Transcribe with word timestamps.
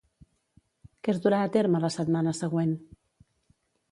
Què 1.07 1.13
es 1.13 1.19
durà 1.25 1.41
a 1.41 1.51
terme 1.57 1.83
la 1.85 1.91
setmana 1.97 2.35
següent? 2.39 2.75